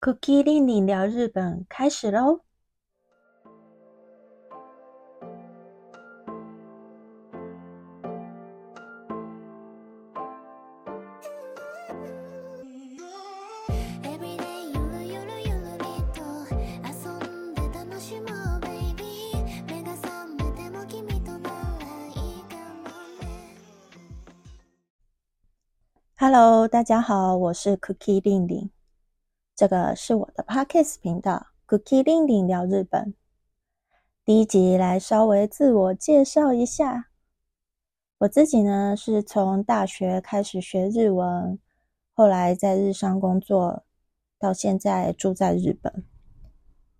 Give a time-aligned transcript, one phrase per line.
[0.00, 2.40] Cookie 令你聊日本开始喽！
[14.04, 15.84] Every day ゆるゆるゆるり
[16.14, 16.22] と
[16.86, 19.34] 遊んで楽しもう baby
[19.66, 21.56] 目が覚めても君となら
[22.06, 22.14] いい
[22.44, 22.54] か
[22.84, 22.88] も
[23.20, 23.26] ね
[26.16, 28.70] Hello，大家好，我是 Cookie 令令，
[29.61, 33.13] 这个是我的 Podcast 频道 Cookie 令令聊日本。
[34.25, 37.09] 第一集来稍微自我介绍一下，
[38.17, 41.59] 我自己呢是从大学开始学日文，
[42.15, 43.83] 后来在日商工作，
[44.39, 46.03] 到现在住在日本。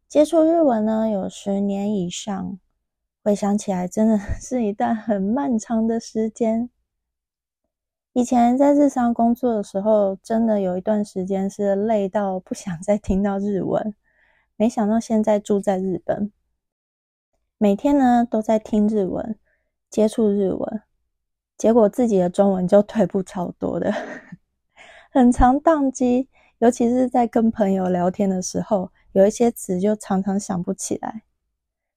[0.08, 2.60] 接触日文呢有十年以上，
[3.24, 6.70] 回想起来真的 是一段很漫长的时间。
[8.14, 13.96] 以前在日商工作的时候，真的有一段时间是累到不想再听到日文。
[14.58, 16.30] 没想到现在住在日本，
[17.58, 19.40] 每天呢都在听日文，
[19.90, 20.82] 接触日文，
[21.58, 23.94] 结果自己的中文就退步超多的，
[25.12, 26.28] 很常宕机。
[26.60, 31.24] 尤其是在跟朋友聊天的时候，有一些词就常常想不起来。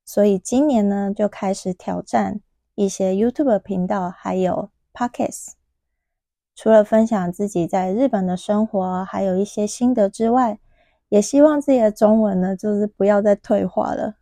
[0.05, 2.41] 所以今年呢，就开始挑战
[2.77, 5.64] 一些 YouTube 频道，还有 Podcast。
[6.55, 10.59] 除了分享自己在日本的生活，还有一些心得之外，
[11.09, 14.15] 也希望自己的中文呢，就是不要再退化了。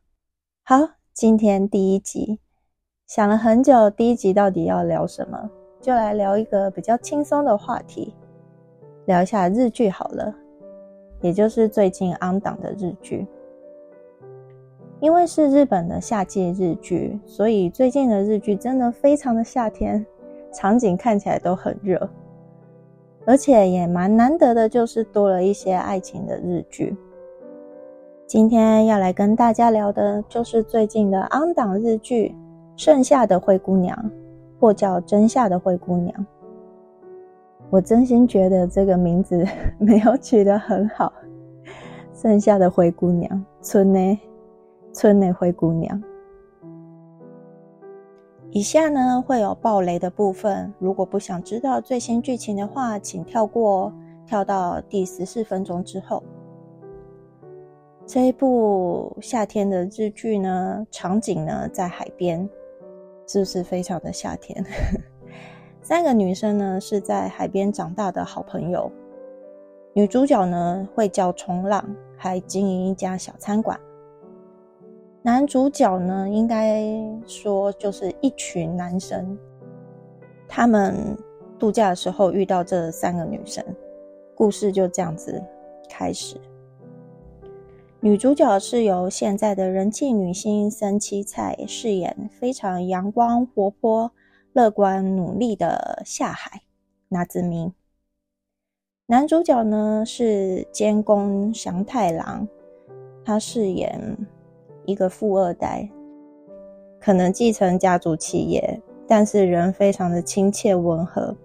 [0.65, 0.77] 好，
[1.13, 2.41] 今天第一集，
[3.07, 5.51] 想了很久，第一集到底要聊什么？
[5.81, 8.15] 就来聊一个比较轻松的话题，
[9.07, 10.35] 聊一下日剧好了，
[11.21, 13.27] 也就是最近安档的日剧。
[15.01, 20.07] 因为是日本的夏季日剧，所以最近的日剧真的非常的夏天，
[20.53, 22.09] 场景看起来都很热。
[23.25, 26.97] 而且也蛮难得的，就是多了一些爱情的日剧。
[28.27, 32.29] 今天要来跟大家聊的，就是最近的安档日剧
[32.83, 33.97] 《盛夏的灰姑娘》，
[34.61, 36.17] 或叫《真夏的灰姑娘》。
[37.71, 39.47] 我真心觉得这个名字
[39.79, 41.13] 没有取得很好，
[42.21, 43.31] 《盛夏的灰姑娘》
[43.61, 44.19] 村内
[44.93, 46.03] 村内灰姑娘。
[48.55, 53.91] 以下呢会有暴雷的部分，如果不想知道最新剧情的话，请跳过，
[54.27, 56.23] 跳到第十四分钟之后。
[58.07, 62.47] 这一部夏天的日剧呢，场景呢在海边，
[63.27, 64.63] 是不是非常的夏天？
[65.81, 68.93] 三个女生呢是在海边长大的好朋友，
[69.95, 71.83] 女主角呢会教冲浪，
[72.19, 73.81] 还经营一家小餐馆。
[75.25, 76.85] 男主角呢，应该
[77.29, 79.39] 说就是一群男生，
[80.49, 81.17] 他们
[81.61, 83.65] 度假的时候遇到这三个女生，
[84.35, 85.41] 故事就这样子
[85.89, 86.37] 开始。
[88.01, 94.11] 女主角是由现在的人气女星森七菜饰演，非常阳光、活泼、
[94.53, 96.63] 乐观、努力的夏海
[97.11, 97.73] 拿子明。
[99.07, 102.49] 男主角呢是监工祥太郎，
[103.25, 104.17] 他饰演。
[104.85, 105.89] 一个富二代，
[107.01, 111.37] 可能继承家族企业，但是人非常的亲切温和。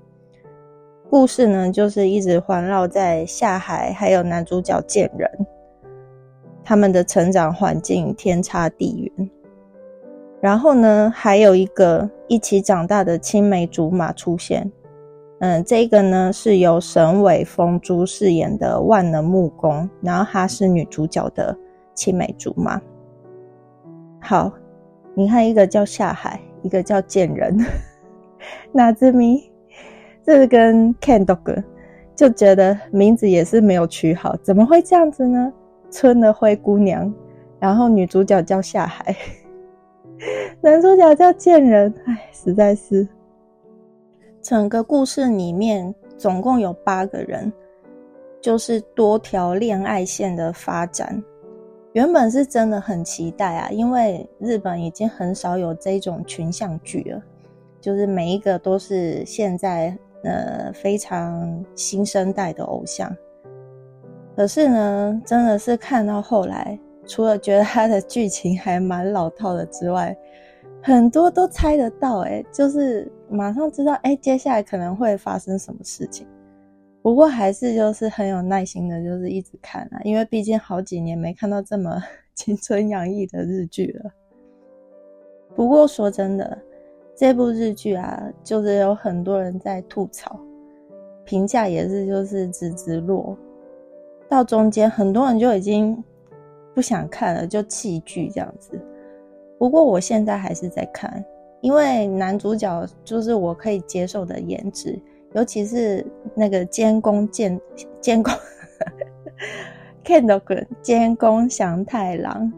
[1.09, 5.29] 故事呢，就是一直环绕在下海，还有男主角见人，
[6.63, 9.29] 他们的成长环境天差地远。
[10.41, 14.69] 然后呢，还有一个一起长大的青梅竹马出现。
[15.39, 21.57] 嗯，这个呢是由沈伟峰珠饰演的万能木工，然后她是女主角的
[21.95, 22.81] 青梅竹马。
[24.19, 24.51] 好，
[25.13, 27.57] 你看，一个叫下海，一个叫贱人，
[28.71, 29.49] 哪只咪？
[30.25, 31.63] 这是跟 Ken Dog
[32.15, 35.53] 就觉得名字也是没有取好，怎么会这样子呢？
[35.89, 37.13] 村的灰姑娘，
[37.59, 39.15] 然后女主角叫下海，
[40.59, 43.07] 男主角叫贱人，哎，实在是。
[44.41, 47.51] 整个故事里面总共有八个人，
[48.41, 51.21] 就是多条恋爱线的发展。
[51.97, 57.19] 原本是真的很期待啊，因为日本已经很少有这种群像剧了，
[57.81, 63.11] 就是每一个都是现在呃非常新生代的偶像。
[64.35, 70.15] 可是呢，真的是看到后来，除了觉得他的剧情还蛮老套的之外，
[70.83, 76.27] 很多都猜得到，哎，就是马上知道，哎，接下来可能会发生什么事情。
[77.01, 82.01] 不过还是就是很有耐心的，就是一直看啊，因为毕竟好几年没看到这么
[82.35, 84.11] 青春洋溢的日剧了。
[85.55, 86.57] 不过说真的，
[87.15, 90.39] 这部日剧啊，就是有很多人在吐槽，
[91.23, 93.37] 评价也是就是直直落。
[94.29, 96.03] 到中间很多人就已经
[96.75, 98.79] 不想看了，就弃剧这样子。
[99.57, 101.23] 不过我现在还是在看，
[101.61, 105.01] 因为男主角就是我可以接受的颜值，
[105.33, 107.59] 尤其是那个监工监
[108.01, 108.33] 监工
[110.03, 112.51] Kendall 监工祥太郎，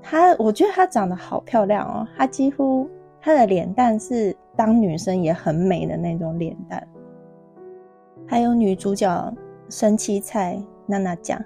[0.00, 2.88] 他我觉得他长得好漂亮哦，他几乎
[3.20, 6.86] 他的脸蛋是当女生也很美的那种脸蛋。
[8.26, 9.34] 还有女主角
[9.68, 11.38] 生七菜娜娜酱，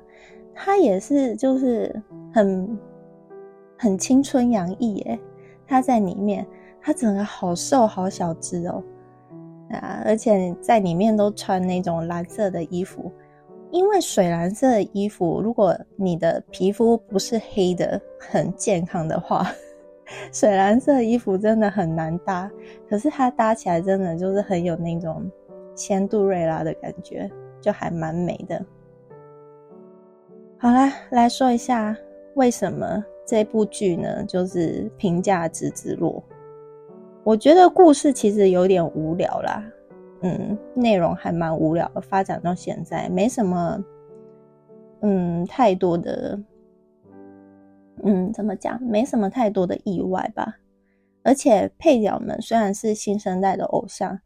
[0.55, 2.03] 她也是就是
[2.33, 2.79] 很
[3.77, 5.19] 很青春洋溢耶。
[5.67, 6.47] 她在里面，
[6.81, 8.81] 她整个好瘦好小只哦，
[9.71, 13.11] 啊，而且在里面都穿那种蓝色的衣服，
[13.71, 19.51] 因为水蓝色的衣服，如果你的皮肤不是黑的很健康的话，
[20.33, 22.51] 水蓝色的衣服真的很难搭。
[22.89, 25.25] 可是它搭起来真的就是很有那种。
[25.79, 27.31] 仙杜瑞拉的感觉
[27.61, 28.65] 就还蛮美的。
[30.57, 31.95] 好啦，来说一下
[32.35, 36.25] 为什么这部剧呢，就是评价值之落。
[37.27, 39.61] 我觉得故事其实有点无聊啦，
[40.21, 43.85] 嗯，内容还蛮无聊的，发展到现在没什么，
[45.01, 46.39] 嗯，太多的，
[48.05, 50.55] 嗯，怎么讲，没什么太多的意外吧。
[51.25, 54.17] 而且配角们虽然是新生代的偶像。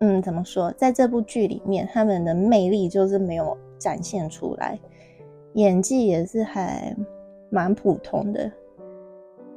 [0.00, 0.70] 嗯，怎么说？
[0.72, 4.78] 在这部剧里面，他们的魅力就是没有展现出来，
[5.54, 6.94] 演技也是还
[7.50, 8.52] 蛮普通的，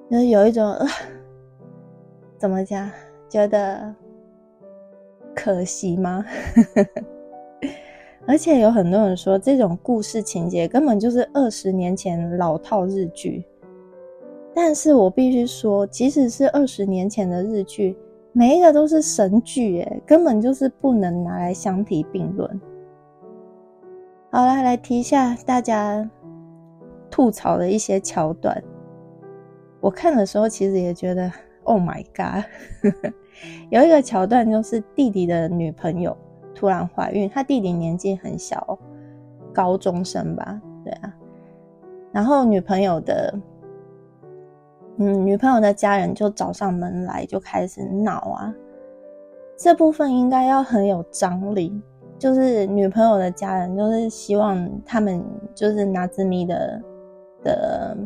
[0.09, 0.73] 就是有一种
[2.41, 2.89] 怎么讲，
[3.29, 3.93] 觉得
[5.35, 6.25] 可惜吗？
[8.25, 13.45] 而且有很多人说，这种故事情节根本就是二十年前老套日剧。
[14.55, 17.95] 但是我必须说，即使是二十年前的日剧。
[18.33, 22.61] 每一个都是神剧，哎，根本就是不能拿来相提并论。
[24.31, 26.09] 好了，来提一下大家
[27.11, 28.63] 吐槽的一些桥段。
[29.79, 31.31] 我看的时候其实也觉得
[31.63, 32.45] ，Oh my god！
[33.69, 36.15] 有一个桥段就是弟弟的女朋友
[36.53, 38.77] 突然怀孕，他弟弟年纪很小，
[39.53, 41.13] 高中生吧，对啊。
[42.11, 43.33] 然后女朋友的。
[44.97, 48.53] 嗯，女朋友的家人就找上门来，就开始闹啊。
[49.57, 51.81] 这部分应该要很有张力，
[52.19, 55.23] 就是女朋友的家人就是希望他们
[55.55, 56.81] 就是拿兹咪的
[57.41, 57.97] 的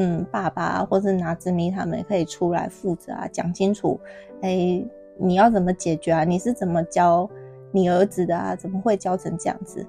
[0.00, 4.00] 嗯爸爸，或是拿兹咪他们可以出来负责啊，讲清楚，
[4.42, 4.80] 哎，
[5.18, 6.22] 你要怎么解决啊？
[6.22, 7.28] 你是怎么教
[7.72, 8.54] 你儿子的啊？
[8.54, 9.84] 怎么会教成这样子？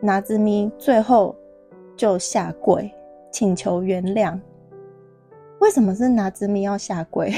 [0.00, 1.34] 拿兹咪最后
[1.96, 2.90] 就下跪
[3.32, 4.38] 请求原谅。
[5.60, 7.32] 为什么是拿兹咪要下跪？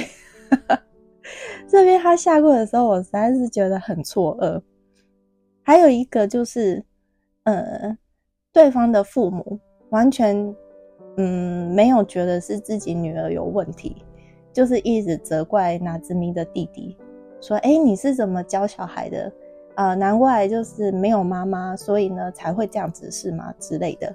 [1.69, 4.61] 这边他下跪的时候，我实在是觉得很错愕。
[5.63, 6.85] 还有一个就是，
[7.45, 7.97] 呃，
[8.53, 9.61] 对方的父母
[9.91, 10.55] 完全
[11.17, 14.05] 嗯没有觉得是自己女儿有问题，
[14.53, 16.97] 就是一直责怪拿兹咪的弟弟，
[17.41, 19.33] 说：“哎，你是怎么教小孩的？
[19.75, 23.53] 啊，难怪就是没有妈妈，所以呢才会这样子是吗？
[23.59, 24.15] 之类的。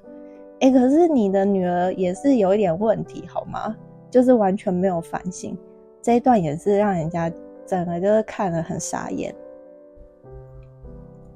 [0.59, 3.75] 哎，可是你的女儿也是有一点问题，好吗？”
[4.09, 5.55] 就是完全没有反省，
[6.01, 7.29] 这一段也是让人家
[7.65, 9.35] 整个就是看了很傻眼。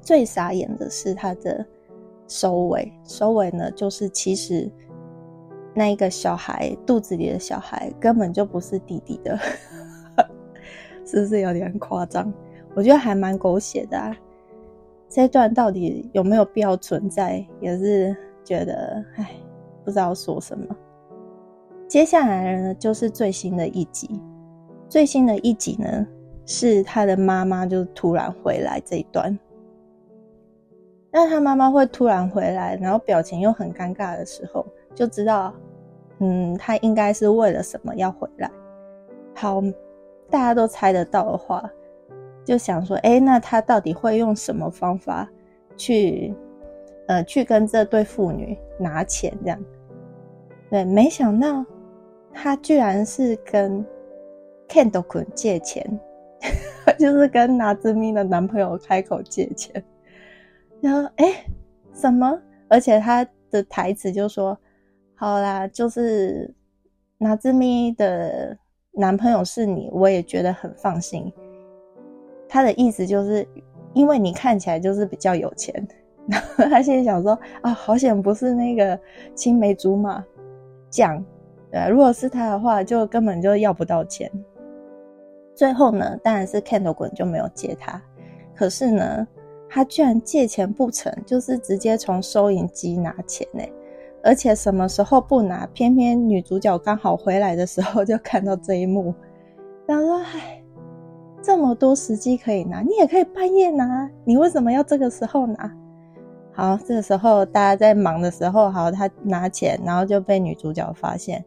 [0.00, 1.64] 最傻眼的是他的
[2.26, 4.68] 收尾，收尾呢就是其实
[5.74, 9.38] 那一个小孩肚子里的小孩根本就不是弟弟的，
[11.06, 12.32] 是不是有点夸张？
[12.74, 14.16] 我觉得还蛮狗血的啊。
[15.08, 19.30] 这一段到底有没有必要存在，也是觉得唉，
[19.84, 20.64] 不知道说什么。
[21.86, 24.20] 接下来呢，就是最新的一集。
[24.88, 26.06] 最新的一集呢，
[26.46, 29.38] 是他的妈妈就突然回来这一段。
[31.10, 35.52] 那他妈妈会突然回来，然后表情又很尴尬的时候，就知道，
[36.20, 38.50] 嗯，他应该是为了什么要回来。
[39.34, 39.60] 好，
[40.30, 41.68] 大家都猜得到的话，
[42.44, 45.28] 就想说，哎，那他到底会用什么方法
[45.76, 46.34] 去，
[47.08, 49.58] 呃，去跟这对父女拿钱这样？
[50.70, 51.64] 对，没想到。
[52.34, 53.84] 他居然是跟
[54.66, 56.00] Kendall 借钱，
[56.98, 59.84] 就是跟拿兹咪的男朋友开口借钱。
[60.80, 61.44] 然后，哎，
[61.92, 62.40] 什么？
[62.68, 64.58] 而且他的台词就说
[65.22, 66.52] ：“好啦，就是
[67.18, 68.58] 拿兹咪的
[68.90, 71.32] 男朋友是你，我也觉得很放心。”
[72.50, 73.46] 他的意思就是，
[73.94, 75.72] 因为你看起来就是比较有钱。
[76.26, 78.98] 然后他现在想说：“啊，好险不是那个
[79.32, 80.24] 青梅竹马
[80.90, 81.24] 酱。”
[81.70, 84.28] 对，如果是他的话，就根本就要不到钱。
[85.54, 88.02] 最后呢，当然是 Kendo 滚就没有接他。
[88.56, 89.24] 可是呢，
[89.70, 93.62] 他居然借钱不成，就是直接从收银机拿钱呢，
[94.22, 99.14] 而且什么时候不拿，偏偏女主角刚好回来的时候就看到这一幕，
[99.86, 100.62] 然后说：“唉，
[101.42, 105.72] 这么多时机可以拿，你也可以半夜拿，你为什么要这个时候拿？”
[106.54, 111.42] 好，这个时候大家在忙的时候，好，他拿钱，然后就被女主角发现，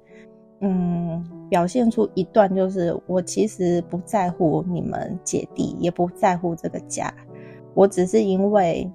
[0.61, 7.13] 嗯，表现出一段就是我其实不在乎你们姐弟，也不在乎这个家，
[7.75, 8.91] 我只是因为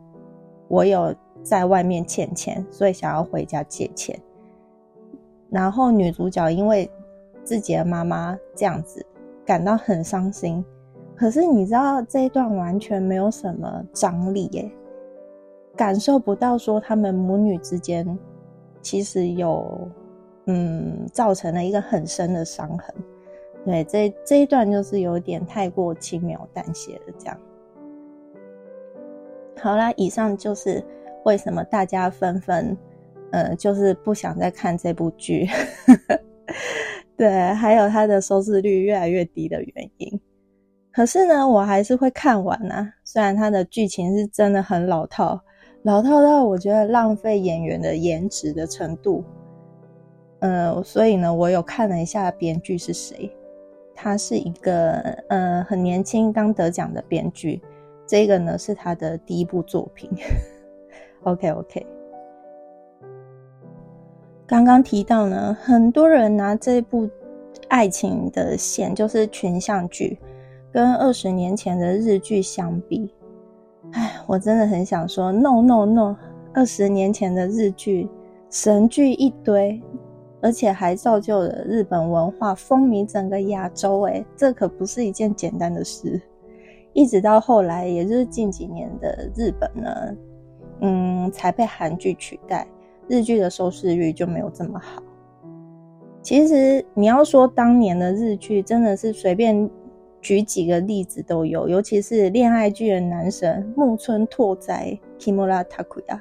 [0.67, 4.19] 我有在外面欠钱，所以想要回家借钱。
[5.51, 6.91] 然后女主角因为
[7.43, 9.05] 自己的妈妈这样子
[9.45, 10.65] 感到很伤心，
[11.17, 14.71] 可是你知道这一段完全没有什么张力耶。
[15.77, 18.19] 感受不到说他们母女之间
[18.83, 19.89] 其实有
[20.47, 22.95] 嗯造成了一个很深的伤痕，
[23.65, 27.37] 对这这一段就是有点太过轻描淡写了这样。
[29.59, 30.85] 好啦，以上就是
[31.25, 32.77] 为什么大家纷纷
[33.33, 35.49] 呃就是不想再看这部剧，
[37.17, 40.21] 对，还有它的收视率越来越低的原因。
[40.93, 45.41] 可是呢，我还是会看完呐，虽然它的剧情是真的很老套。
[45.85, 49.25] 老套到我觉得浪费演员的颜值的程度，
[50.41, 53.35] 呃，所以呢，我有看了一下编剧是谁，
[53.95, 54.93] 他是一个
[55.29, 57.63] 呃很年轻刚得奖的编剧，
[58.07, 60.11] 这个呢是他的第一部作品。
[61.25, 61.87] OK OK，
[64.47, 67.09] 刚刚提到呢，很多人拿这部
[67.69, 70.19] 爱情的线，就是群像剧，
[70.73, 73.13] 跟二十年前的日剧相比。
[73.93, 76.17] 哎，我真的很想说，no no no！
[76.55, 78.09] 二十年前的日剧
[78.49, 79.81] 神剧一堆，
[80.41, 84.03] 而且还造就了日本文化风靡整个亚洲。
[84.03, 86.21] 哎，这可不是一件简单的事。
[86.93, 90.17] 一直到后来，也就是近几年的日本呢，
[90.81, 92.67] 嗯，才被韩剧取代，
[93.09, 95.03] 日剧的收视率就没有这么好。
[96.23, 99.71] 其实你要说当年的日剧，真的是随便。
[100.23, 106.21] 举几个例子都有，尤其是恋爱剧的男神木村拓哉 （Kimura Takuya）。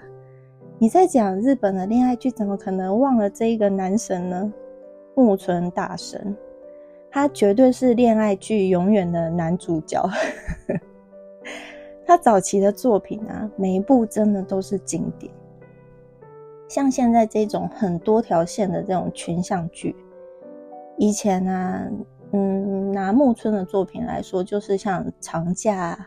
[0.77, 4.53] 你在讲日本的恋爱剧，怎么可能忘了这一个男神呢？
[5.15, 6.33] 木村大神，
[7.11, 10.01] 他绝对是恋爱剧永远的男主角。
[12.09, 15.31] 他早期的作品啊，每一部真的都是经典。
[16.67, 19.95] 像现在这种很多条线的这种群像剧，
[20.97, 21.87] 以前啊。
[22.31, 25.97] 嗯，拿木村的作品来说，就是像《长假》《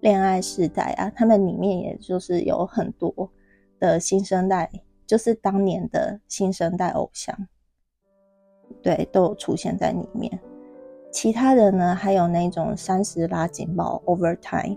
[0.00, 3.30] 恋爱时代》啊，他们里面也就是有很多
[3.80, 4.70] 的新生代，
[5.06, 7.34] 就是当年的新生代偶像，
[8.82, 10.38] 对，都有出现在里面。
[11.10, 14.76] 其他的呢，还有那种三十拉警报 Overtime，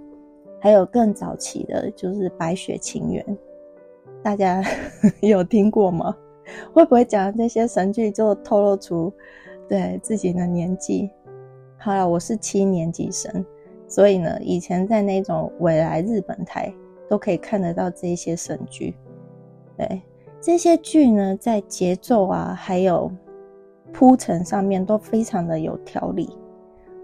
[0.67, 3.25] 还有更早期的，就是《白雪情缘》，
[4.21, 4.61] 大家
[5.23, 6.13] 有听过吗？
[6.73, 9.09] 会不会讲这些神剧就透露出？
[9.69, 11.09] 对自己的年纪，
[11.77, 13.45] 好了，我是七年级生，
[13.87, 16.69] 所以呢，以前在那种未来日本台
[17.07, 18.93] 都可以看得到这些神剧。
[19.77, 20.01] 对
[20.41, 23.09] 这些剧呢，在节奏啊，还有
[23.93, 26.29] 铺陈上面都非常的有条理。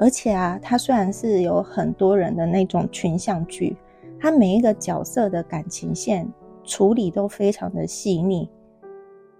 [0.03, 3.73] 而且啊，它虽然是有很多人的那种群像剧，
[4.19, 6.27] 它每一个角色的感情线
[6.65, 8.49] 处理都非常的细腻，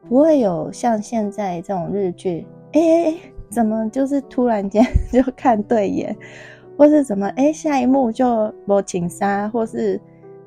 [0.08, 2.48] 不会有像现在这种日剧。
[2.72, 3.17] 哎哎哎，
[3.50, 6.15] 怎么就是突然间 就看对眼，
[6.77, 10.00] 或是怎么哎下一幕就摸情杀，或是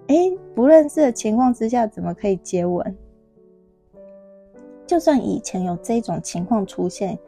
[0.06, 0.16] 哎
[0.54, 2.96] 不认识的情况之下怎么可以接吻？
[4.86, 7.18] 就算以前有这种情况出现，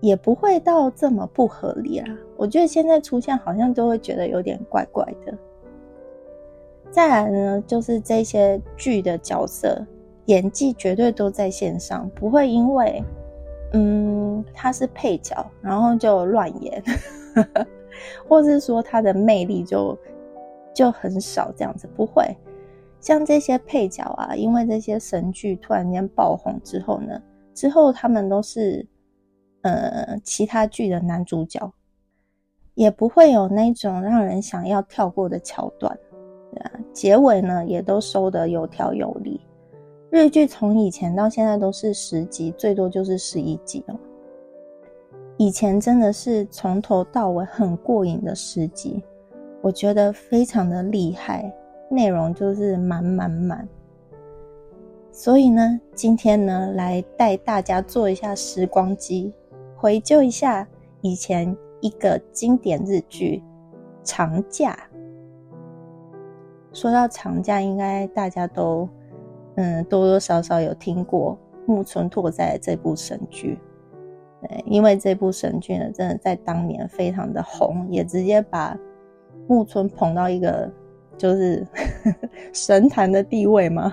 [0.00, 2.06] 也不会到这么不合理啊。
[2.36, 5.34] 我觉得现在出现好像都会觉得有点怪怪的。
[6.90, 9.84] 再来呢，就是这些剧的角色
[10.26, 13.02] 演技绝对都在线上，不会因为。
[13.72, 16.82] 嗯，他是配角，然后就乱演，
[18.26, 19.98] 或是说他的魅力就
[20.72, 22.24] 就很少这样子，不会
[23.00, 27.20] 像这些配角啊，因为这些神剧突然间爆红之后呢，
[27.54, 28.86] 之后他们都是
[29.66, 31.72] 呃其他剧的男主角，
[32.74, 35.98] 也不会有那种让人想要跳过的桥段，
[36.52, 39.40] 对啊，结尾呢也都收得有条有理。
[40.10, 43.98] 日剧从以前到现在都是十集，最多就是十一集哦。
[45.36, 49.02] 以前真的是从头到尾很过瘾的十集，
[49.60, 51.52] 我觉得非常的厉害，
[51.90, 53.68] 内容就是满满满。
[55.12, 59.32] 所以呢，今天呢，来带大家做一下时光机，
[59.78, 60.66] 回救一下
[61.02, 63.42] 以前一个经典日剧
[64.08, 64.76] 《长假》。
[66.72, 68.88] 说到长假，应该大家都
[69.56, 73.58] 嗯多多少少有听过木村拓哉这部神剧。
[74.40, 78.74] 对，因为这部神剧呢，真的在当年非常的红，也直接把
[79.46, 80.70] 木村捧到一个
[81.18, 81.66] 就是
[82.50, 83.92] 神坛的地位嘛。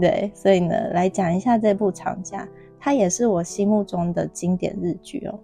[0.00, 2.48] 对，所以呢，来讲一下这部长假，
[2.84, 5.40] 它也是我心目中的经典日剧哦。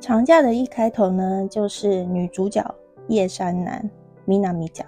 [0.00, 2.74] 长假的一开头呢，就是女主角
[3.06, 3.88] 叶山南
[4.24, 4.84] 米娜米讲，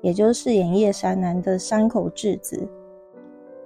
[0.00, 2.68] 也就是演叶山南的山口智子。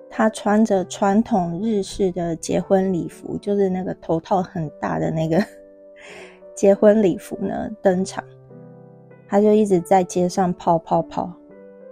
[0.09, 5.45] 她穿着传统日式的结婚礼服，就是那个头套很大的那个
[6.57, 8.25] 结婚礼服呢，登场。
[9.29, 11.31] 她就一直在街上跑跑跑，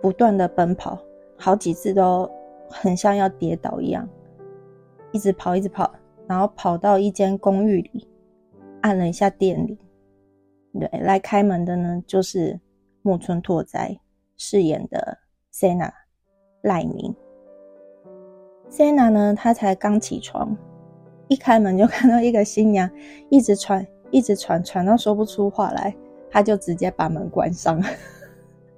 [0.01, 0.99] 不断的奔跑，
[1.37, 2.31] 好几次都
[2.71, 4.09] 很像要跌倒一样，
[5.13, 5.93] 一直跑，一直跑，
[6.27, 8.09] 然后跑到一间公寓里。
[8.81, 9.79] 按了一下电铃，
[10.73, 12.59] 对，来开门的呢就是
[13.03, 13.97] 木村拓哉
[14.37, 15.19] 饰演的
[15.55, 15.89] Sena
[16.63, 17.15] 赖明。
[18.69, 20.57] Sena 呢，他才刚起床，
[21.29, 22.91] 一开门就看到一个新娘
[23.31, 25.95] 一直喘，一直喘，喘到说不出话来，
[26.29, 27.81] 他就直接把门关上。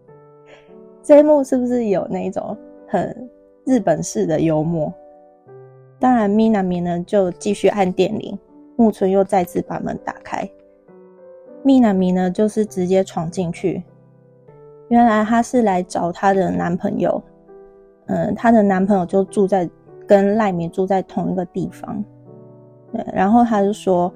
[1.02, 2.54] 这一幕是不是有那种
[2.86, 3.30] 很
[3.64, 4.92] 日本式的幽默？
[6.04, 8.38] 当然，Minami 呢就继续按电铃。
[8.76, 10.46] 木村又再次把门打开，
[11.62, 13.82] 蜜娜米呢，就是直接闯进去。
[14.88, 17.22] 原来她是来找她的男朋友，
[18.04, 19.66] 嗯，她的男朋友就住在
[20.06, 22.04] 跟赖米住在同一个地方。
[22.92, 24.12] 对，然后她就说，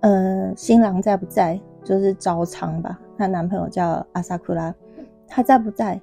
[0.00, 1.56] 嗯，新郎在不在？
[1.84, 4.74] 就是招仓吧，她男朋友叫阿萨库拉，
[5.28, 6.00] 他在不在？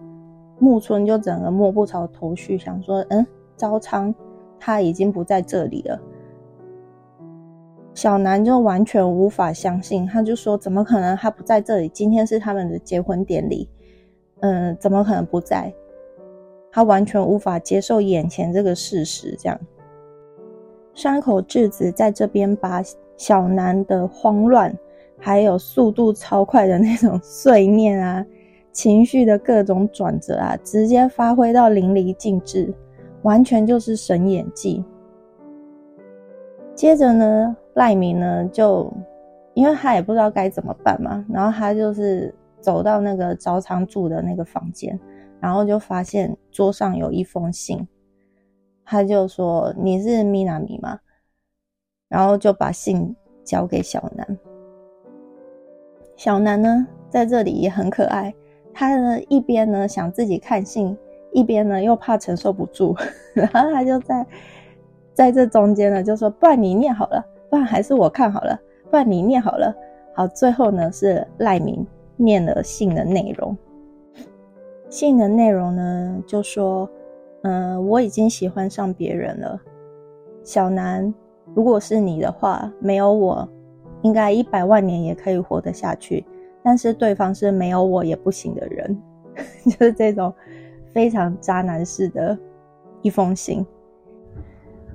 [0.60, 3.28] 木村就整个摸不着头绪，想说，嗯，
[3.58, 4.16] 招仓
[4.60, 6.00] 他已经不在这里了。
[7.94, 11.16] 小南就完全无法相信，他就说：“怎么可能？
[11.16, 11.88] 他不在这里？
[11.90, 13.70] 今天是他们的结婚典礼，
[14.42, 15.74] 嗯，怎么可能不在？”
[16.70, 19.34] 他完全无法接受眼前这个事实。
[19.40, 19.58] 这样，
[20.94, 22.84] 山口智子在这边把
[23.16, 24.78] 小南的慌乱，
[25.18, 28.26] 还有速度超快的那种碎念啊，
[28.74, 32.74] 情绪的各种转折啊，直接发挥到淋漓尽致，
[33.26, 34.86] 完全就是神演技。
[36.76, 37.58] 接着呢？
[37.74, 38.90] 赖明呢，就
[39.54, 44.98] 因为他也不知道该怎么办嘛，然后他就是走到那个招仓住的那个房间，
[45.42, 47.86] 然后就发现桌上有一封信，
[48.86, 51.00] 他就说：“你是米娜米吗？”
[52.08, 54.38] 然后就把信交给小南。
[56.16, 58.34] 小南呢，在这里也很可爱，
[58.74, 60.98] 他呢一边呢想自己看信，
[61.36, 62.96] 一边呢又怕承受不住，
[63.34, 64.26] 然后他就在
[65.14, 68.58] 在这中间呢就说：“不然你念好了。”不然还是我看好了，
[68.90, 69.74] 不然你念好了。
[70.14, 73.56] 好，最后呢是赖明念了信的内容。
[74.90, 76.90] 信的内容呢就说
[77.44, 79.60] ：“嗯，我已经喜欢上别人了。
[80.44, 81.14] 小南，
[81.54, 83.48] 如果是你的话，没有我，
[84.02, 86.26] 应该一百万年也可以活得下去。
[86.64, 88.98] 但是对方是没有我也不行的人，
[89.66, 90.34] 就是这种
[90.96, 92.38] 非常渣男式的
[93.02, 93.64] 一封信。”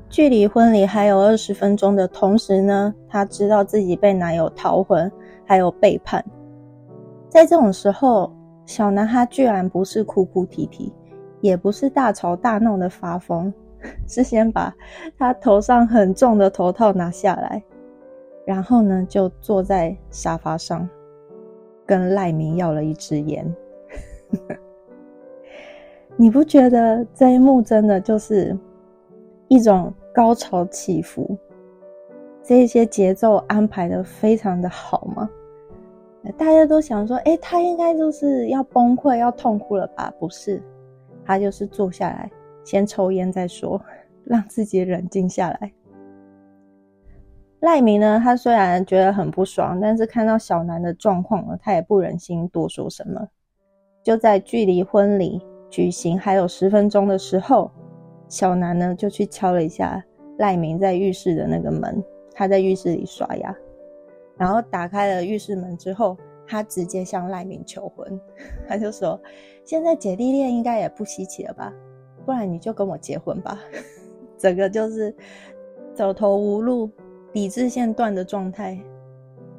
[0.08, 5.12] 距离婚礼还有二十分钟的同时呢，她知道自己被男友逃婚，
[5.44, 6.24] 还有背叛。
[7.28, 8.32] 在这种时候，
[8.66, 10.92] 小男孩居然不是哭哭啼啼，
[11.40, 13.52] 也不是大吵大闹的发疯，
[14.08, 14.74] 是先把
[15.16, 17.62] 他头上很重的头套拿下来，
[18.44, 20.88] 然后呢，就坐在沙发上，
[21.86, 23.46] 跟赖明要了一支烟。
[26.20, 28.54] 你不觉得这一幕真的就是
[29.48, 29.90] 一种？
[30.12, 31.38] 高潮起伏，
[32.42, 35.30] 这些节奏安排的非常的好吗？
[36.36, 40.12] 大家都想说，哎，他应该就是要崩溃、要痛哭了吧？
[40.18, 40.60] 不是，
[41.24, 42.28] 他就是坐下来，
[42.64, 43.80] 先抽烟再说，
[44.24, 45.72] 让自己冷静下来。
[47.60, 53.28] 赖明呢，他虽然觉得很不爽，但是看到小南的状况了，他也不忍心多说什么。
[54.02, 57.70] 就在距离婚礼举行还有十分钟的时候。
[58.28, 60.00] 小南呢，就去敲了一下
[60.38, 62.00] 赖明在浴室的那个门。
[62.32, 63.52] 他在浴室里刷牙，
[64.36, 68.20] 然后打开了浴室门之后，他直接向赖明求婚。
[68.68, 69.20] 他就说
[69.66, 71.72] ：“现在姐弟恋应该也不稀奇了吧？
[72.24, 73.58] 不然你就跟我结婚吧。
[74.38, 75.12] ”整个就是
[75.92, 76.88] 走投无路、
[77.32, 78.78] 理智线断的状态。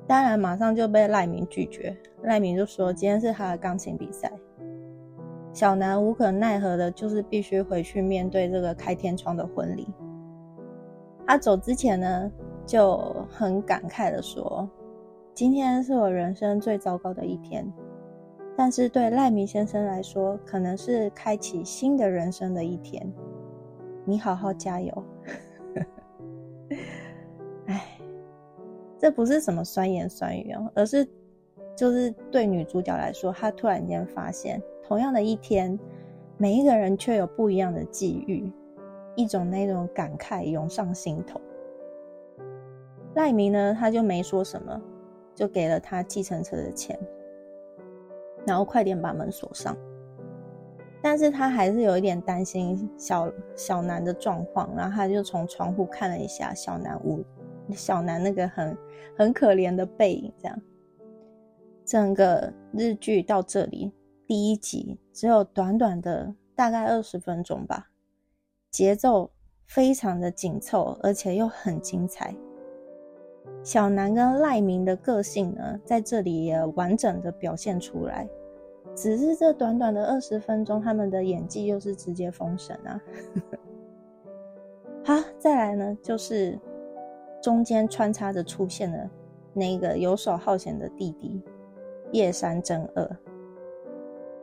[0.08, 1.94] 当然，马上就被赖明拒绝。
[2.24, 4.32] 赖明就说：“今天是他的钢琴比赛。”
[5.54, 9.88] 小南无可奈何的，就是必须回去面对这个开天窗的婚礼。
[11.28, 12.32] 他走之前呢，
[12.66, 12.98] 就
[13.30, 14.70] 很感慨的说
[15.34, 17.66] ：“今天是我人生最糟糕的一天，
[18.58, 23.10] 但是对赖明先生来说，可能是开启新的人生的一天。
[24.04, 25.04] 你好好加油！
[27.68, 27.98] 哎，
[28.98, 31.08] 这不是什么酸言酸语哦，而是
[31.76, 35.80] 就是对女主角来说，她突然间发现，同样的一天，
[36.38, 38.52] 每一个人却有不一样的际遇，
[39.16, 41.40] 一种那种感慨涌上心头。
[43.16, 44.82] 赖明呢，他就没说什么，
[45.36, 46.98] 就给了他计程车的钱，
[48.46, 49.76] 然后快点把门锁上。
[51.04, 57.24] 但是他还是有一点担心小小南的状况，然后他就从窗户看了一下小南屋，
[57.72, 58.78] 小南那个很
[59.18, 60.32] 很可怜的背影。
[60.40, 60.62] 这样，
[61.84, 63.92] 整个日剧到这里，
[64.32, 67.90] 第一集只有短短的大概二十分钟吧，
[68.72, 69.30] 节奏
[69.68, 72.34] 非常的紧凑，而且又很精彩。
[73.62, 78.26] 小南跟赖明的个性呢，在这里也完整的表现出来。
[78.96, 83.02] 只是这短短的二十分钟，他们的演技又是直接封神啊！
[85.04, 86.58] 好，再来呢，就是
[87.44, 89.10] 中间穿插着出现的
[89.52, 91.44] 那个游手好闲的弟弟
[92.14, 93.18] 叶山真二，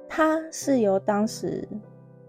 [0.08, 1.66] 他是由当时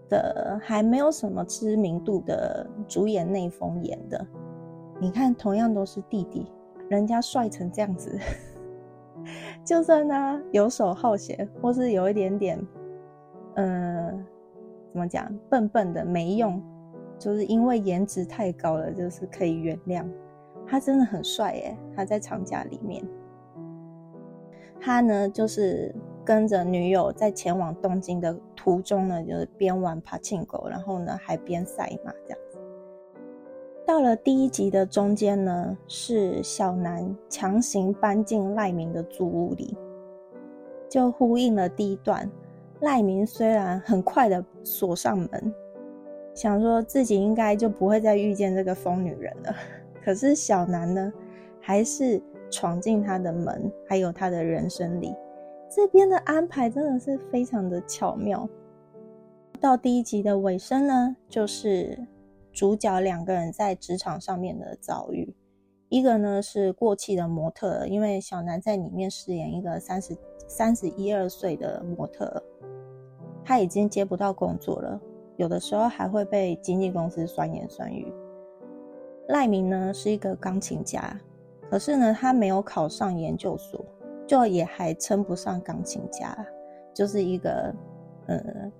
[0.08, 4.26] 的还没有什么知名度的主演内丰演的。
[5.00, 6.46] 你看，同样都是弟弟。
[6.88, 8.18] 人家帅成这样子，
[9.64, 12.66] 就算他游手好闲，或是有一点点，
[13.54, 14.26] 嗯，
[14.92, 16.60] 怎么讲，笨笨的没用，
[17.16, 20.04] 就是因为颜值太高了，就是可以原谅。
[20.66, 21.76] 他真的很帅耶！
[21.94, 23.04] 他在长假里面，
[24.80, 32.38] 他呢就是跟着女友在前往东京的途中呢，就是边玩爬庆狗，然后呢还边赛马这样。
[33.86, 39.76] 到了第一集的中间呢，是小南强行搬进赖明的租屋里，
[40.88, 42.30] 就呼应了第一段。
[42.80, 45.54] 赖明虽然很快的锁上门，
[46.34, 49.54] 想说自己应该就不会再遇见这个疯女人了，
[50.04, 51.12] 可是小南呢，
[51.60, 55.12] 还是闯进他的门，还有他的人生里。
[55.74, 58.48] 这边的安排真的是非常的巧妙。
[59.60, 62.06] 到第一集的尾声呢，就是。
[62.52, 65.32] 主角两个人在职场上面的遭遇，
[65.88, 70.16] 一个呢是过气的模特，因为小南在里面饰演一个三十
[70.48, 72.42] 三十一二岁的模特，
[73.44, 75.00] 他已经接不到工作了，
[75.36, 78.12] 有的时候还会被经纪公司酸言酸语。
[79.28, 81.16] 赖明呢是一个钢琴家，
[81.70, 83.82] 可是呢他没有考上研究所，
[84.30, 86.32] 就也还称不上钢琴家，
[86.94, 87.74] 就是一个
[88.28, 88.72] 嗯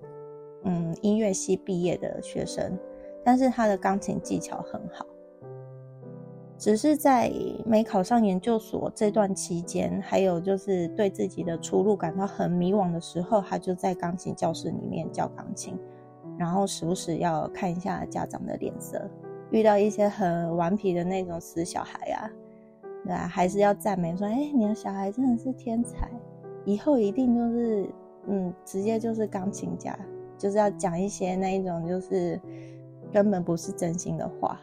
[0.63, 2.79] 嗯音乐系毕业的学生。
[3.21, 5.05] 但是他的钢琴技巧很好，
[6.57, 7.29] 只是在
[7.65, 15.77] 没考上研究所这段期间，还有就是对自己的出路感到很迷惘的时候，他就在钢琴教室里面教钢琴，
[16.39, 19.05] 然后时不时要看一下家长的脸色，
[19.51, 22.31] 遇到一些很顽皮的那种死小孩啊，
[23.03, 26.09] 对啊，还是要赞美说：“哎，你的小孩真的是天才，
[26.65, 27.89] 以后一定就是
[28.27, 29.97] 嗯，直接就是钢琴家。”
[30.37, 32.39] 就是要讲一些那一种就是。
[33.13, 34.57] 根本不是真心的话。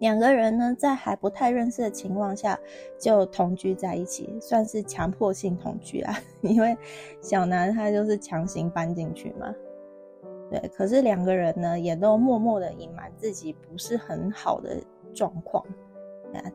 [0.00, 2.60] 两个人呢，在还不太认识的情况下
[3.00, 6.14] 就同居在一起，算是强迫性同居啊。
[6.42, 6.76] 因为
[7.22, 9.50] 小南他就是强行搬进去嘛。
[10.50, 14.76] 对，可是两个人呢，也都默默的隐瞒自己不是很好的
[15.14, 15.64] 状况。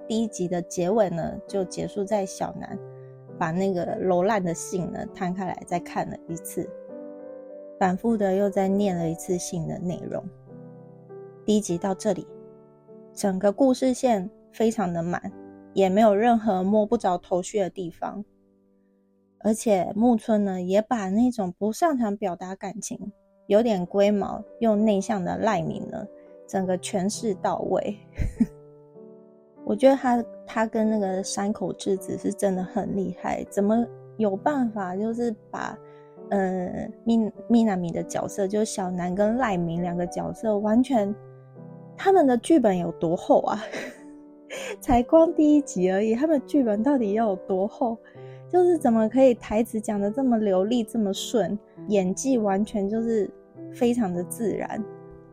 [0.07, 2.77] 第一集的结尾呢，就结束在小南
[3.37, 6.69] 把那个揉烂的信呢摊开来再看了一次。
[7.79, 10.23] 反复的又再念了一次信的内容。
[11.45, 12.25] 第一集到这里，
[13.13, 15.31] 整个故事线非常的满，
[15.73, 18.25] 也没有任何摸不着头绪的地方。
[19.41, 23.11] 而且木村呢，也把那种不擅长表达感情、
[23.45, 26.07] 有点龟毛又内向的赖明呢，
[26.47, 27.95] 整个诠释到位。
[29.67, 33.85] 我觉得他他跟那个山口智子是真的很厉害，怎么
[34.17, 35.77] 有办法就是把。
[36.29, 41.15] 呃，米米娜米的角色就是小南跟赖明两个角色，完全
[41.95, 43.63] 他们的剧本有多厚啊？
[44.81, 47.97] 才光第一集而已，他们剧本到底要有多厚？
[48.49, 53.29] 就是怎么可以台词讲的这么流利、这么顺，演技完全就是
[53.73, 54.83] 非常的自然，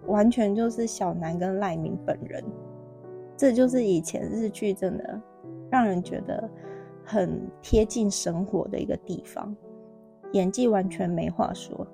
[0.06, 2.40] 完全就是小南跟赖明本人。
[3.36, 5.20] 这就是以前日剧真的
[5.70, 6.48] 让人觉得
[7.04, 9.54] 很贴近生活的一个地方。
[10.32, 11.86] 演技完全没话说。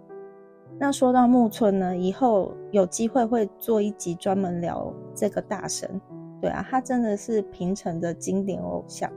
[0.78, 6.00] 那说到木村呢，以后有机会会做一集专门聊这个大神。
[6.40, 9.12] 对啊，他真的是平成的经典偶像。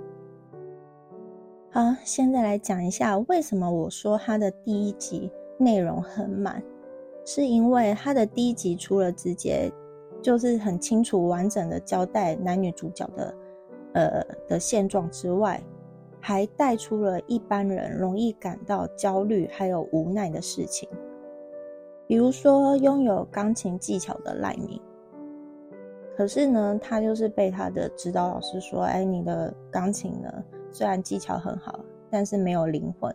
[1.72, 6.62] 好，现在来讲一下为什么我说他的第一集内容很满，
[7.26, 9.72] 是因为他的第一集除了直接
[10.24, 13.36] 就是很清楚完整的交代男女主角的
[13.94, 15.62] 呃的现状之外，
[16.22, 20.88] 还带出了一般人容易感到焦虑还有无奈的事情，
[22.08, 24.82] 比如说拥有钢琴技巧的赖明。
[26.16, 30.32] 可是呢，他就是被他的指导老师说：“哎，你的钢琴呢，
[30.72, 33.14] 虽然技巧很好，但是没有灵魂。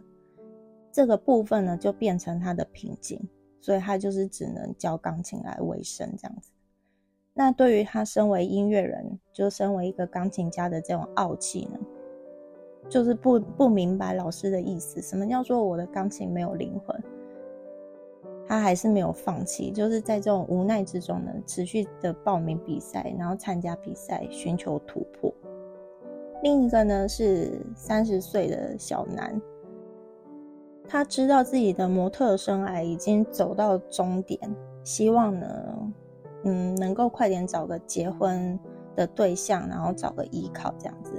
[0.92, 3.18] 这个部分呢，就变成他的瓶颈，
[3.60, 6.50] 所以他就是只能教钢琴来维生这样子。
[7.38, 11.78] 那对于他身为音乐人，就身为一个钢琴家的这种傲气呢，
[12.88, 17.00] 就是不不明白老师的意思，什么叫做我的钢琴没有灵魂？”
[18.44, 25.32] 他还是没有放弃，就是在这种无奈之中呢，持续的报名比赛，然后参加比赛，寻求突破。
[26.42, 29.40] 另一个呢是三十岁的小南，
[30.88, 34.40] 他知道自己的模特生涯已经走到终点，
[34.82, 35.46] 希望呢，
[36.44, 38.58] 嗯，能够快点找个结婚
[38.94, 41.12] 的对象，然后找个依靠这样子。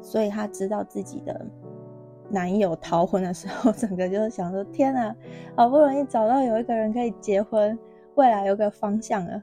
[0.00, 1.46] 所以他知道自己的。
[2.30, 5.16] 男友逃婚的时候， 整个就是想说：天哪，
[5.56, 7.78] 好不容易找到有一个人可以结婚，
[8.16, 9.42] 未来有个方向了。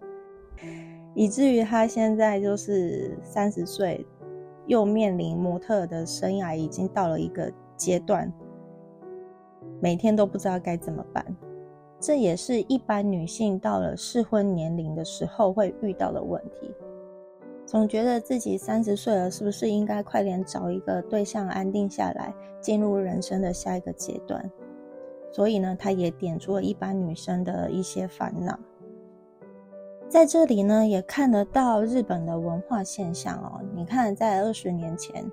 [1.16, 4.06] 以至于他现在就是三十岁，
[4.68, 8.32] 又面临模特的生涯已经到了一个阶段，
[9.82, 11.26] 每天都不知道该怎么办。
[12.06, 16.72] 这也是一般女性到了适婚年龄的时候会遇到的问题。
[17.66, 24.52] 总觉得自己三十岁了，是不是应该快点找一个对象安定下来，进入人生的下一个阶段？
[25.32, 28.56] 所以呢，他也点出了一般女生的一些烦恼。
[30.08, 33.60] 在这里呢，也看得到日本的文化现象哦。
[33.74, 35.26] 你看，在二十年前，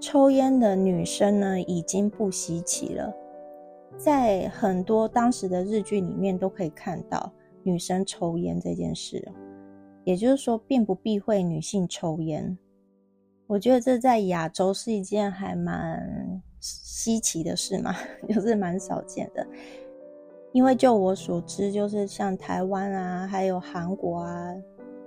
[0.00, 3.14] 抽烟的女生呢已经不稀奇了，
[3.96, 7.32] 在很多当时的日剧里面都可以看到
[7.62, 9.26] 女生抽烟这件事。
[10.04, 12.56] 也就是说，并不避讳女性抽烟。
[13.48, 17.94] 我觉得这在亚洲是一件还蛮稀奇的事嘛，
[18.28, 19.44] 就是蛮少见的。
[20.52, 24.54] 因为就我所知，就是像台湾啊，还有韩国啊，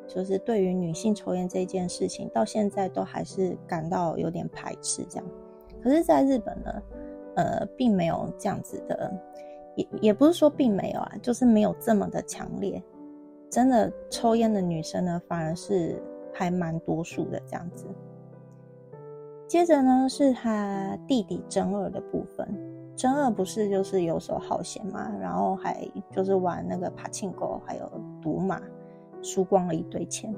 [0.07, 5.25] 就是对于女性抽烟这件事情，到现在都还是感到有点排斥这样。
[5.81, 6.71] 可是，在日本呢，
[7.39, 9.11] 呃，并没有这样子的，
[9.75, 12.83] 也也不是说并没有啊，就是没有这么的强烈。
[13.49, 16.01] 真的抽烟的女生呢，反而是
[16.33, 17.85] 还蛮多数的这样子。
[19.47, 22.47] 接着呢，是他弟弟真二的部分。
[22.95, 27.89] 真二不是就是游手好闲嘛，然后还就是玩那个爬庆狗，还有
[28.21, 28.61] 赌马，
[29.21, 30.35] 输光了一堆钱。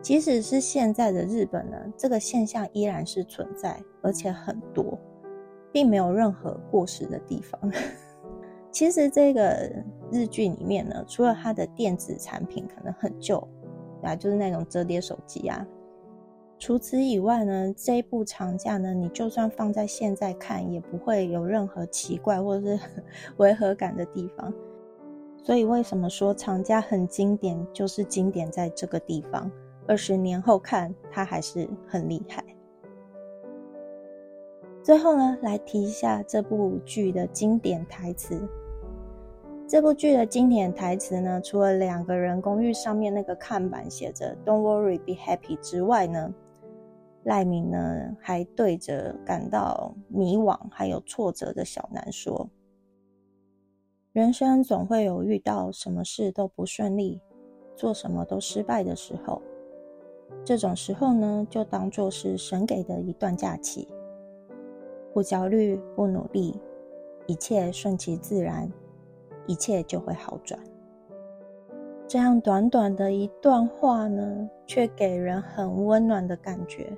[0.00, 4.96] 即使是现在的日本呢，这个现象依然是存在，而且很多，
[5.72, 7.60] 并没有任何过时的地方。
[8.70, 9.70] 其实这个
[10.12, 13.36] 日剧里面呢，除了它的电子产品可能很旧，
[14.02, 15.66] 啊，就是那种折叠手机啊，
[16.56, 22.80] 除此以外呢，这一部长假呢，你就算放在现在看，也不会有任何奇怪或者是
[23.38, 24.52] 违和感的地方。
[25.42, 29.50] 所以为什么说长假很经典，就是经典在这个地方，
[29.88, 32.44] 二十年后看它还是很厉害。
[34.90, 38.36] 最后呢，来提一下这部剧的经典台词。
[39.68, 46.34] 这部剧的经典台词呢，除了两个人公寓上面那个看板写着 “Don't worry, be happy” 之外呢，
[47.22, 52.50] 赖明呢还对着感到迷惘还有挫折的小南说
[54.10, 57.20] ：“人生总会有遇到什么事都不顺利，
[57.76, 59.40] 做什么都失败的时候。
[60.44, 63.86] 这种时候呢，就当做是神给的一段假期，
[65.12, 66.60] 不焦虑，不努力，
[67.26, 68.70] 一切顺其自然。”
[69.46, 70.60] 一切就会好转。
[72.06, 76.92] 这样短短的一段话呢，却给人很温暖的感觉。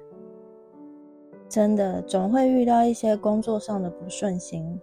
[1.49, 4.79] 真的，总会遇到一些工作上的不顺心，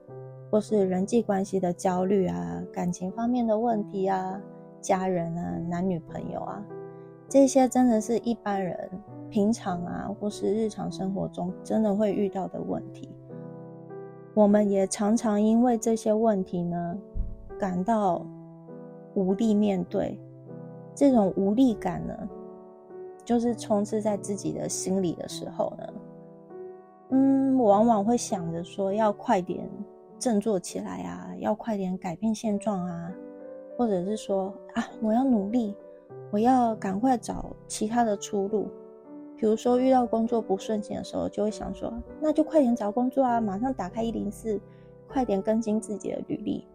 [0.50, 4.42] 或是人际关系的焦虑啊，感情方面的问题啊，
[4.82, 6.66] 家人啊，男女朋友啊，
[7.28, 8.90] 这些真的是一般人
[9.30, 13.10] 平常啊，或是日常生活中真的会遇到的问题。
[14.40, 16.98] 我们也常常因为这些问题呢。
[17.60, 18.26] 感到
[19.14, 20.18] 无力面对
[20.96, 22.16] 这种无力感呢，
[23.26, 25.94] 就是充斥在自己的心里的时候呢，
[27.10, 29.70] 嗯，往往会想着说要快点
[30.18, 33.12] 振作起来啊，要快点改变现状啊，
[33.78, 35.76] 或者是说啊，我要努力，
[36.32, 38.70] 我要赶快找其他的出路。
[39.40, 44.60] 比如说遇到工作不顺心的时候，就会想说，那就快点找工作啊，马上打开一零四，
[45.08, 46.68] 快点更新自己的履历。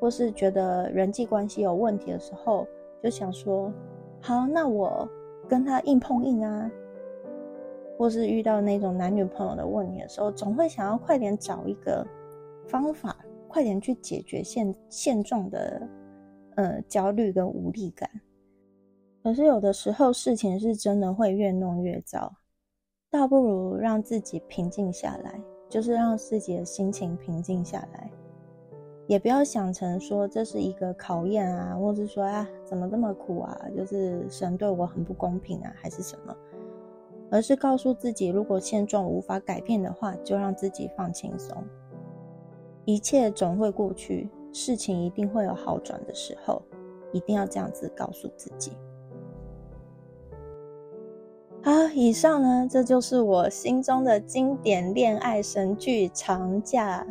[0.00, 2.66] 或是觉得人际关系有问题的时候，
[3.00, 3.72] 就想说，
[4.20, 5.08] 好，那我
[5.48, 6.68] 跟他硬碰硬啊。
[7.96, 12.04] 或是遇到那种男女朋友的问题的时候，总会想要快点找一个
[12.66, 15.88] 方法，快点去解决现现状的
[16.56, 18.10] 呃焦虑跟无力感。
[19.24, 22.30] 可是有的时候事情是真的会越弄越糟，
[23.10, 28.10] 倒不如让自己平静下来，就是让自己的心情平静下来，
[29.06, 36.36] 也不要想成说这是一个考验啊，或是说啊怎么这么苦啊，就是神对我很不公平啊，还是什么，
[37.30, 41.56] 而是告诉自己，如果现状无法改变的话，就让自己放轻松，
[42.84, 46.60] 一切总会过去，事情一定会有好转的时候，
[47.10, 48.72] 一定要这样子告诉自己。
[51.64, 57.02] 好，以上呢，这就是我心中的经典恋爱神剧《长假》，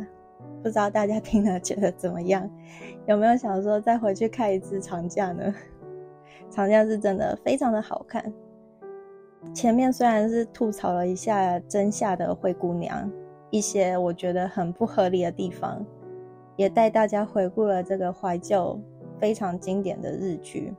[0.62, 2.48] 不知道大家听了觉得怎么样？
[3.06, 5.52] 有没有想说再回去看一次《长假》呢？
[6.54, 8.32] 《长假》是真的非常的好看。
[9.52, 13.10] 前面虽然是吐槽了一下真夏的灰姑娘
[13.50, 15.84] 一些我觉得很不合理的地方，
[16.54, 18.80] 也带大家回顾了这个怀旧
[19.18, 20.72] 非常经典的日剧。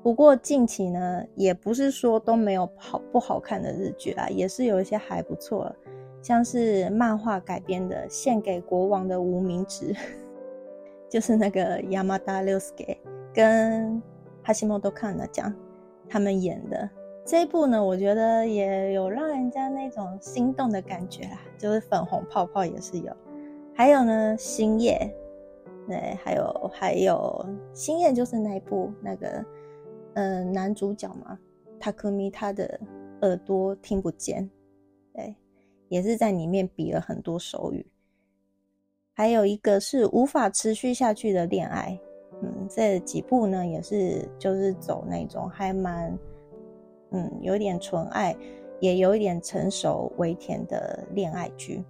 [0.00, 5.74] 不过近期呢，也不是说都没有好不好看的日剧啦，也是有一些还不错，
[6.22, 9.92] 像是漫画改编的《献给国王的无名指》，
[11.10, 12.96] 就是那个 Yamada Ryusuke
[13.34, 14.00] 跟
[14.44, 15.52] Hashimoto Kan 讲
[16.08, 16.88] 他们演的
[17.26, 23.12] 这一部呢，我觉得也有让人家那种心动的感觉啦，就是粉红泡泡也是有，
[23.74, 25.12] 还有呢星夜，
[25.86, 29.44] 对，还有还有星夜就是那一部那个。
[30.18, 31.38] 呃，男主角嘛，
[31.78, 32.80] 塔克米他的
[33.22, 34.50] 耳朵听不见，
[35.14, 35.32] 对，
[35.88, 37.86] 也是在里面比了很多手语。
[39.12, 41.96] 还有一个是无法持续下去的恋爱，
[42.42, 46.12] 嗯，这几部呢也是就是走那种还蛮，
[47.12, 48.36] 嗯，有点纯爱，
[48.80, 51.84] 也有一点成熟微甜的恋爱剧。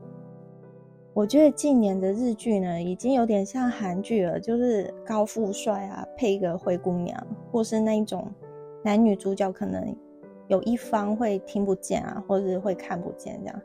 [1.19, 8.31] 我觉得近年的日剧呢，已经有点像韩剧了，就是高富帅啊，配一个灰姑娘，或是那一种
[8.85, 9.93] 男女主角可能
[10.47, 13.63] 有一方会听不见啊，或是会看不见这样。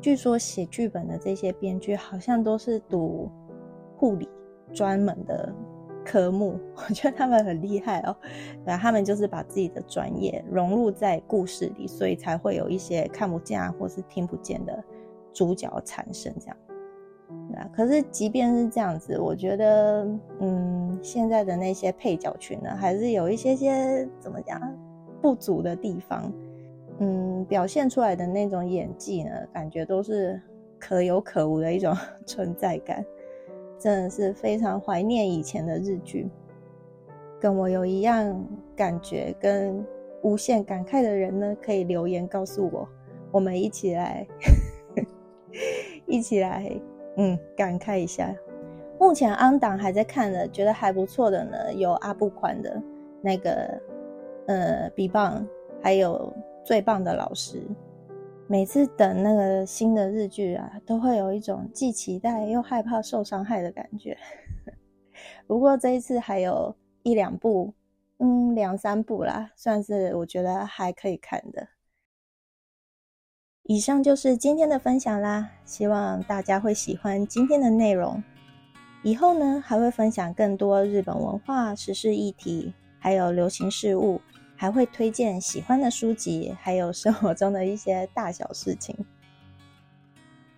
[0.00, 3.30] 据说写剧本的这些编剧好像都是读
[3.98, 4.26] 护理
[4.72, 5.54] 专门的
[6.02, 8.16] 科目，我觉得他们很厉害哦。
[8.64, 14.82] 他们就是把自己的专业融入在故事里，所以才会有一些看不见啊，或是听不见的。
[15.34, 16.56] 主角产生这样，
[17.50, 17.68] 对啊。
[17.74, 20.08] 可是即便是这样子，我觉得，
[20.40, 24.58] 嗯，现在的那些配角群呢，还是有一些些怎么讲
[25.20, 26.32] 不足的地方。
[27.00, 30.40] 嗯，表现出来的那种演技呢，感觉都是
[30.78, 31.92] 可有可无的一种
[32.24, 33.04] 存在感，
[33.76, 36.30] 真的是非常怀念以前的日剧。
[37.40, 38.42] 跟我有一样
[38.76, 39.84] 感觉跟
[40.22, 42.88] 无限感慨的人呢，可以留言告诉我，
[43.32, 44.24] 我们一起来。
[46.06, 46.70] 一起来，
[47.16, 48.34] 嗯，感慨一下。
[48.98, 52.82] 目前安档还在看的，觉得还不错的呢，有阿布宽的
[53.20, 53.80] 那个，
[54.46, 55.46] 呃，B 棒，
[55.82, 56.32] 还有
[56.64, 57.62] 最棒的老师。
[58.46, 64.16] 每次等那个新的日剧啊，都会有一种既期待又害怕受伤害的感觉。
[65.46, 67.72] 不过这一次还有一两部，
[68.18, 71.66] 嗯，两三部啦，算是我觉得还可以看的。
[73.66, 78.22] 以上就是今天的分享啦，希望大家会喜欢今天的内容。
[79.02, 84.20] 以后呢，还会分享更多日本文化、时事议题，还有流行事物，
[84.54, 88.94] 还会推荐喜欢的书籍，还有生活中的一些大小事情。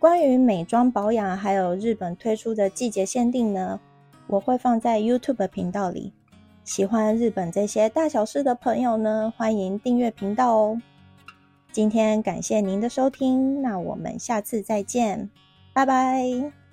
[0.00, 3.78] 关于美妆保养，还有日本推出的季节限定呢，
[4.26, 6.12] 我会放在 YouTube 频道里。
[6.64, 10.82] 喜欢日本这些大小事的朋友呢，欢迎订阅频道哦。
[11.72, 15.30] 今天感谢您的收听，那我们下次再见，
[15.72, 16.65] 拜拜。